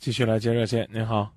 [0.00, 0.88] 继续来接热线。
[0.90, 1.30] 您好，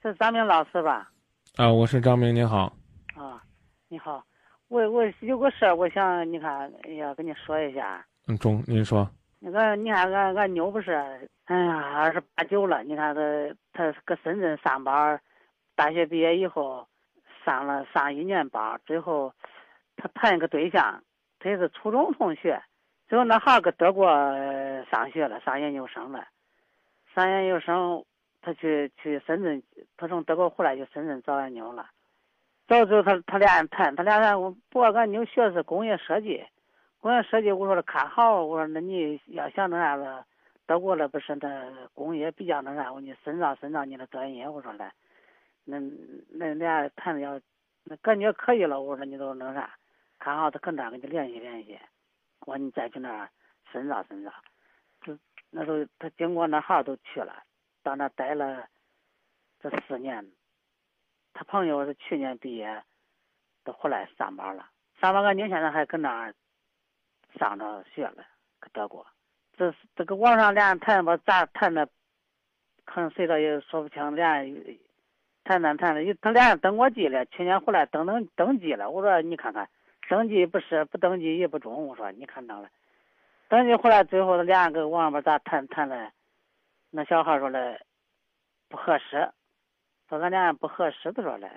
[0.00, 1.10] 是张明老师吧？
[1.56, 2.72] 啊，我是张明，您好。
[3.14, 3.42] 啊，
[3.88, 4.24] 你好，
[4.68, 8.02] 我我有个事儿，我想你看要跟你说一下。
[8.26, 9.06] 嗯，中，您说。
[9.38, 10.92] 那个，你看俺俺妞不是，
[11.44, 12.82] 哎呀，二十八九了。
[12.84, 13.20] 你看她
[13.74, 15.20] 她搁深圳上班，
[15.74, 16.88] 大学毕业以后
[17.44, 19.30] 上了上一年班，最后
[19.98, 21.02] 她谈一个对象，
[21.38, 22.58] 他也是初中同学，
[23.08, 24.08] 最后那孩儿搁德国
[24.90, 26.26] 上学了，上研究生了。
[27.16, 28.04] 上研究生，
[28.42, 29.62] 他去去深圳，
[29.96, 31.88] 他从德国回来就深圳找俺妞了。
[32.68, 36.44] 找之后他他俩人谈，他俩人我不过俺妞学的是工业设计，
[37.00, 40.24] 工业设计我说了看好，我说那你要想那啥子，
[40.66, 44.92] 德国了不是那工业比较那啥，我你深造深造你的专业，我说来，
[45.64, 45.78] 那
[46.28, 47.40] 那俩谈的要，
[47.84, 49.70] 那感觉可以了，我说你都那啥，
[50.18, 51.78] 看好他肯定跟你联系联系，
[52.40, 53.30] 我说你再去那儿
[53.72, 54.30] 深造深造。
[55.50, 57.42] 那时候他经过那号都去了，
[57.82, 58.68] 到那待了
[59.60, 60.26] 这四年。
[61.32, 62.82] 他朋友是去年毕业，
[63.64, 64.68] 都回来上班了。
[65.00, 66.34] 上班俺妞现在还搁那儿
[67.38, 68.24] 上着学了，
[68.58, 69.06] 搁德国。
[69.56, 71.88] 这这个网上俩人谈吧，咋谈的？
[72.84, 74.14] 可能谁都也说不清。
[74.14, 74.78] 俩人
[75.44, 77.24] 谈谈谈的，他俩人登过记了。
[77.26, 78.90] 去年回来登登登记了。
[78.90, 79.68] 我说你看看，
[80.08, 81.86] 登记不是，不登记也不中。
[81.86, 82.70] 我说你看到了。
[83.48, 86.10] 等你回来，最后俩人搁网上边咋谈谈的？
[86.90, 87.80] 那小孩说的
[88.68, 89.30] 不合适，
[90.08, 91.48] 说俺俩不合适，他说的。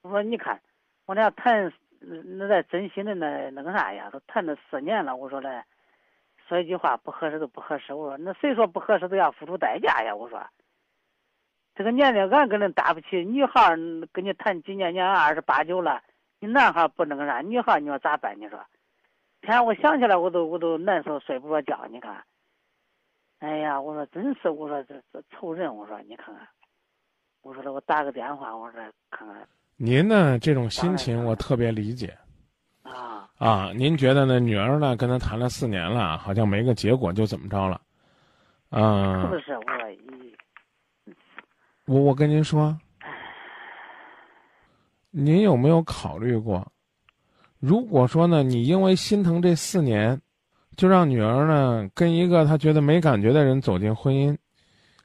[0.00, 0.58] 我说你看，
[1.04, 4.08] 我俩谈那在真心的那那个啥呀？
[4.10, 5.14] 都谈了四年了。
[5.14, 5.62] 我说的，
[6.48, 7.92] 说一句话不合适就不合适。
[7.92, 10.16] 我说那谁说不合适都要付出代价呀？
[10.16, 10.42] 我说
[11.74, 13.22] 这个年龄俺跟人搭不起。
[13.22, 13.76] 女孩
[14.12, 16.02] 跟你谈几年，你二十八九了，
[16.40, 18.34] 你男孩不那个啥，女孩你说咋办？
[18.40, 18.58] 你说？
[19.42, 21.86] 天，我想起来我都我都难受，睡不着觉。
[21.90, 22.24] 你看，
[23.40, 25.74] 哎呀，我说真是，我说这这愁人。
[25.74, 26.48] 我说你看看，
[27.42, 29.46] 我说了，我打个电话，我说看看。
[29.76, 32.16] 您呢这种心情我特别理解。
[32.82, 34.38] 啊啊，您觉得呢？
[34.38, 37.80] 女儿呢跟他谈了四年了，好像没个结果就怎么着了？
[38.70, 39.20] 嗯。
[39.22, 39.62] 是不是我？
[41.86, 42.78] 我我跟您说，
[45.10, 46.64] 您有没有考虑过？
[47.62, 50.20] 如果说呢，你因为心疼这四年，
[50.76, 54.36] 就让女儿呢跟一个她觉得没感觉的人走进婚姻，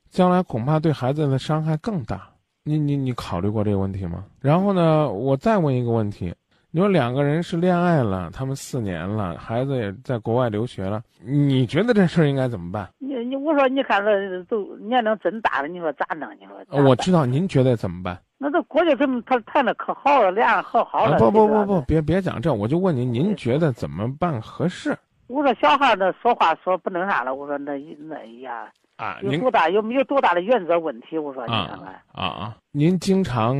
[0.10, 2.28] 将来恐怕对孩子的伤害更大。
[2.64, 4.26] 你你你考虑过这个问题吗？
[4.42, 6.34] 然后呢，我再问一个问题：
[6.72, 12.90] 你说两个人是恋爱了，他们四年了，孩子也在国外留学了，你觉得这事儿应该怎么办？
[12.98, 16.28] 你你我说你看这都年龄真大了，你说咋弄？
[16.40, 16.84] 你说？
[16.90, 18.20] 我知道，您觉得怎么办？
[18.40, 21.18] 那都过去他们他谈的可好了，俩人和好了。
[21.18, 24.96] 不不不不，别别讲这，我就问您，您觉得怎么办合适？
[25.28, 31.18] 我说小孩那说话说不能啥了，我说那那呀啊，有多大有没有多大的原则问题？
[31.18, 33.58] 我说你看看啊啊，您经常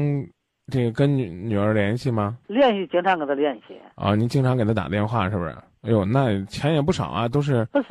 [0.72, 2.38] 这个跟女女儿联系吗？
[2.48, 3.82] 联系，经常跟她联系。
[3.96, 5.50] 啊，您经常给她打电话是不是？
[5.82, 7.66] 哎呦，那钱也不少啊，都是。
[7.66, 7.88] 不是，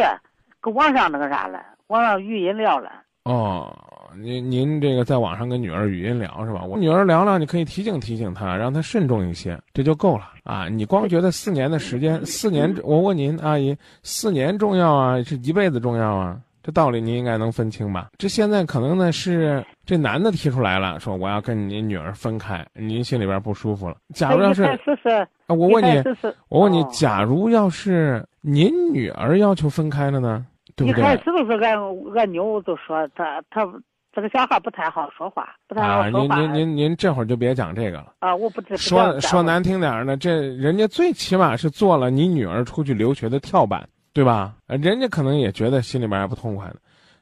[0.61, 2.91] 搁网上那个啥了，网上语音聊了。
[3.25, 3.77] 哦。
[4.19, 6.63] 您您这个在网上跟女儿语音聊是吧？
[6.65, 10.69] 我女儿聊聊，你可以提醒提醒她，让她慎重一些，这就够了啊！
[10.69, 16.41] 你光觉得四年的时间，四年，我问您，阿姨，四年重要啊，是一辈子重要啊？
[16.63, 18.09] 这道理您应该能分清吧？
[18.19, 23.97] 这现在可能呢是这男的提出来了，说我要跟您女儿分开，您心里边不舒服了。
[24.15, 24.65] 假如要是，
[25.49, 26.03] 我问你，
[26.49, 30.45] 我问你，假如要是您女儿要求分开了呢？
[30.75, 31.03] 对不对？
[31.03, 31.79] 一开始都是俺
[32.17, 33.67] 俺妞都说他他。
[34.17, 36.35] 这个小孩不太好说话，不太好说话。
[36.37, 38.15] 啊，您您您您这会儿就别讲这个了。
[38.21, 44.55] 啊，我不知说说难听点儿呢，这人家最起码是做了你女儿出去留学的跳板，对吧？
[44.69, 46.77] 人家可能也觉得心里边还不痛快呢，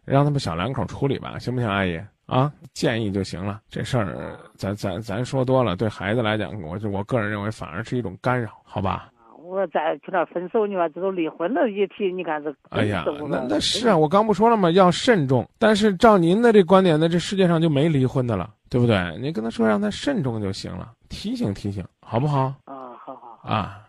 [0.04, 2.00] 让他们小两口处理吧，行不行，阿姨？
[2.26, 3.60] 啊，建议就行了。
[3.68, 9.08] 这事儿咱咱咱说多了，对孩子来讲，我就我个人认为反而是一种干扰，好吧？
[9.54, 12.54] 我再去那分手，你说这都离婚了一提，你看这。
[12.70, 14.70] 哎呀，那那是啊，我刚不说了吗？
[14.72, 15.48] 要慎重。
[15.58, 19.16] 但是照您的这观点呢，这世界上就没离婚的了，对不对？
[19.20, 22.52] 你跟他说让他慎重就行了，提醒提醒，好不好？
[22.64, 23.80] 啊，好好啊，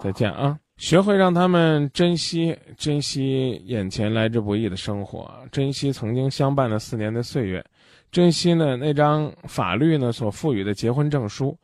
[0.00, 0.58] 再见啊！
[0.78, 7.62] 学会让他们珍惜珍惜眼前来之不易的生活，珍惜曾经相伴的四年的岁月，
[8.10, 11.54] 珍惜呢那张法律呢所赋予的结婚证书，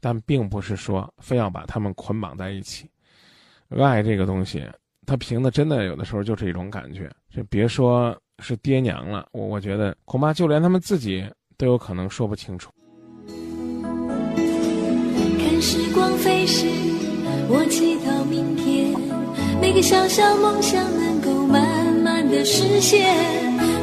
[0.00, 2.88] 但并不是说非要把他们捆绑在一起。
[3.70, 4.62] 爱这个东西，
[5.06, 7.10] 他凭的真的有的时候就是一种感觉。
[7.34, 11.24] 这别说是爹娘了，我我觉得恐怕就连他们自己
[11.56, 12.70] 都有可能说不清楚。
[15.38, 16.66] 看时光飞逝，
[17.48, 18.94] 我祈祷明天
[19.60, 23.14] 每个小小梦想能够慢慢的实现。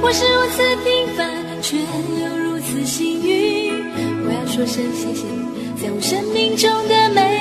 [0.02, 1.42] 我是如此平凡。
[1.62, 3.72] 却又如此幸运。
[4.26, 7.41] 我要说声谢谢你，在我生命中的每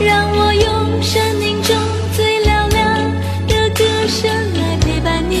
[0.00, 1.76] 让我用生命中
[2.14, 3.10] 最嘹亮
[3.48, 5.34] 的歌声来陪伴你，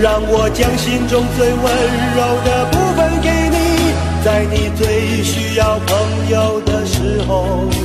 [0.00, 1.64] 让我将心中最温
[2.14, 3.56] 柔的部分给你，
[4.24, 7.77] 在你最需要朋友的时候。